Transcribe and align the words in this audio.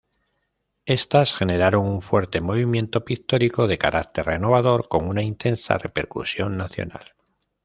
Estas 0.87 1.35
generaron 1.35 1.85
un 1.85 2.01
fuerte 2.01 2.41
movimiento 2.41 3.05
pictórico 3.05 3.67
de 3.67 3.77
carácter 3.77 4.25
renovador 4.25 4.87
con 4.87 5.07
una 5.07 5.21
intensa 5.21 5.77
repercusión 5.77 6.57
nacional. 6.57 7.13